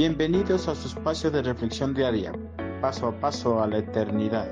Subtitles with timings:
[0.00, 2.32] Bienvenidos a su espacio de reflexión diaria,
[2.80, 4.48] paso a paso a la eternidad.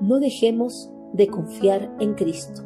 [0.00, 2.62] No dejemos de confiar en Cristo.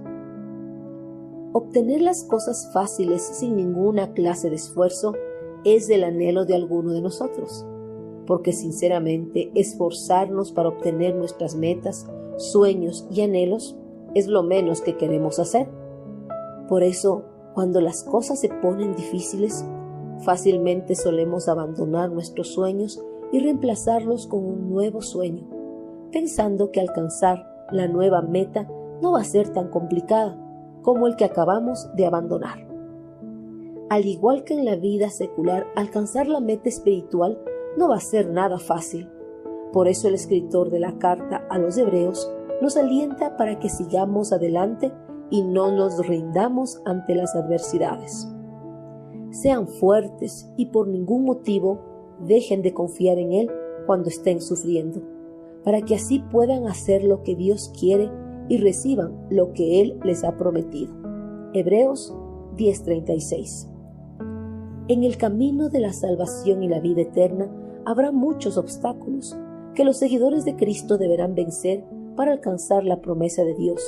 [1.54, 5.14] Obtener las cosas fáciles sin ninguna clase de esfuerzo
[5.64, 7.64] es el anhelo de alguno de nosotros,
[8.26, 12.06] porque sinceramente esforzarnos para obtener nuestras metas,
[12.36, 13.74] sueños y anhelos
[14.14, 15.66] es lo menos que queremos hacer.
[16.68, 17.24] Por eso,
[17.54, 19.64] cuando las cosas se ponen difíciles,
[20.20, 25.46] fácilmente solemos abandonar nuestros sueños y reemplazarlos con un nuevo sueño,
[26.12, 28.68] pensando que alcanzar la nueva meta
[29.02, 30.36] no va a ser tan complicada
[30.82, 32.66] como el que acabamos de abandonar.
[33.90, 37.38] Al igual que en la vida secular, alcanzar la meta espiritual
[37.76, 39.08] no va a ser nada fácil.
[39.72, 42.30] Por eso el escritor de la carta a los hebreos
[42.60, 44.92] nos alienta para que sigamos adelante
[45.30, 48.28] y no nos rindamos ante las adversidades.
[49.30, 51.80] Sean fuertes y por ningún motivo
[52.20, 53.50] dejen de confiar en Él
[53.86, 55.02] cuando estén sufriendo,
[55.64, 58.10] para que así puedan hacer lo que Dios quiere
[58.48, 60.92] y reciban lo que Él les ha prometido.
[61.52, 62.14] Hebreos
[62.56, 63.68] 10:36
[64.88, 67.50] En el camino de la salvación y la vida eterna
[67.84, 69.36] habrá muchos obstáculos
[69.74, 71.84] que los seguidores de Cristo deberán vencer
[72.16, 73.80] para alcanzar la promesa de Dios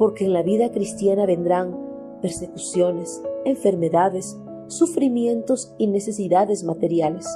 [0.00, 1.76] porque en la vida cristiana vendrán
[2.22, 4.36] persecuciones, enfermedades,
[4.68, 7.26] sufrimientos y necesidades materiales,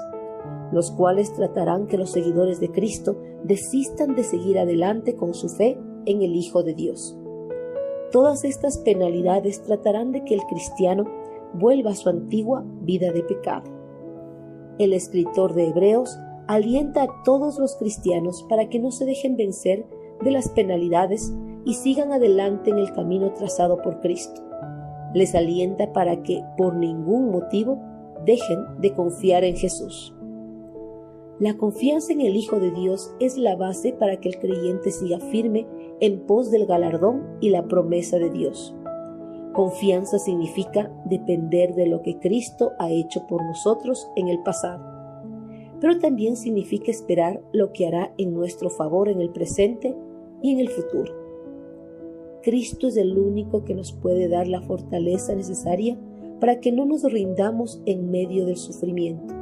[0.72, 5.78] los cuales tratarán que los seguidores de Cristo desistan de seguir adelante con su fe
[6.06, 7.16] en el Hijo de Dios.
[8.10, 11.04] Todas estas penalidades tratarán de que el cristiano
[11.54, 13.70] vuelva a su antigua vida de pecado.
[14.78, 19.86] El escritor de Hebreos alienta a todos los cristianos para que no se dejen vencer
[20.22, 21.32] de las penalidades
[21.64, 24.42] y sigan adelante en el camino trazado por Cristo.
[25.14, 27.78] Les alienta para que, por ningún motivo,
[28.26, 30.14] dejen de confiar en Jesús.
[31.40, 35.18] La confianza en el Hijo de Dios es la base para que el creyente siga
[35.18, 35.66] firme
[36.00, 38.74] en pos del galardón y la promesa de Dios.
[39.52, 44.84] Confianza significa depender de lo que Cristo ha hecho por nosotros en el pasado,
[45.80, 49.96] pero también significa esperar lo que hará en nuestro favor en el presente
[50.40, 51.23] y en el futuro.
[52.44, 55.96] Cristo es el único que nos puede dar la fortaleza necesaria
[56.40, 59.32] para que no nos rindamos en medio del sufrimiento.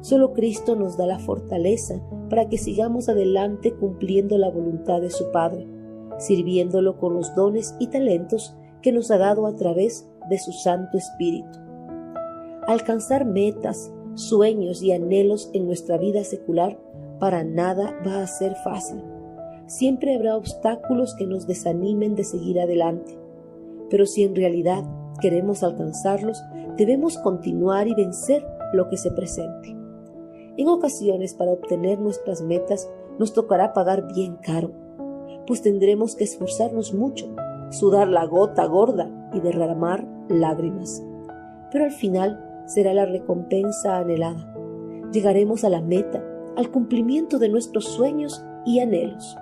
[0.00, 5.30] Solo Cristo nos da la fortaleza para que sigamos adelante cumpliendo la voluntad de su
[5.30, 5.68] Padre,
[6.18, 10.98] sirviéndolo con los dones y talentos que nos ha dado a través de su Santo
[10.98, 11.60] Espíritu.
[12.66, 16.80] Alcanzar metas, sueños y anhelos en nuestra vida secular
[17.20, 18.98] para nada va a ser fácil
[19.68, 23.18] siempre habrá obstáculos que nos desanimen de seguir adelante.
[23.90, 24.82] Pero si en realidad
[25.20, 26.42] queremos alcanzarlos,
[26.76, 29.76] debemos continuar y vencer lo que se presente.
[30.56, 34.72] En ocasiones, para obtener nuestras metas, nos tocará pagar bien caro,
[35.46, 37.26] pues tendremos que esforzarnos mucho,
[37.70, 41.02] sudar la gota gorda y derramar lágrimas.
[41.70, 44.52] Pero al final será la recompensa anhelada.
[45.12, 46.24] Llegaremos a la meta,
[46.56, 49.36] al cumplimiento de nuestros sueños y anhelos.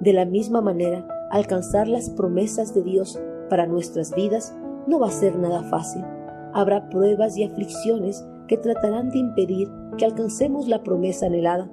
[0.00, 3.18] De la misma manera, alcanzar las promesas de Dios
[3.48, 4.54] para nuestras vidas
[4.86, 6.04] no va a ser nada fácil.
[6.52, 11.70] Habrá pruebas y aflicciones que tratarán de impedir que alcancemos la promesa anhelada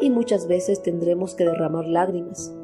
[0.00, 2.54] y muchas veces tendremos que derramar lágrimas.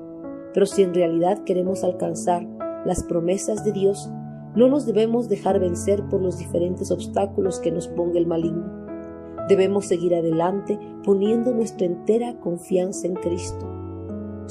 [0.55, 2.47] Pero si en realidad queremos alcanzar
[2.85, 4.09] las promesas de Dios,
[4.55, 8.71] no nos debemos dejar vencer por los diferentes obstáculos que nos ponga el maligno.
[9.49, 13.82] Debemos seguir adelante poniendo nuestra entera confianza en Cristo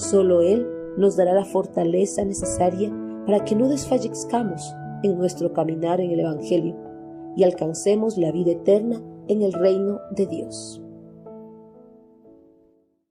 [0.02, 0.68] Solo Él
[0.98, 2.92] nos dará la fortaleza necesaria
[3.28, 4.74] para que no desfallezcamos
[5.04, 6.76] en nuestro caminar en el Evangelio
[7.38, 10.82] y alcancemos la vida eterna en el reino de Dios.